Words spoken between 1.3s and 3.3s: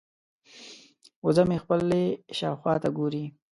مې خپلې شاوخوا ته ګوري.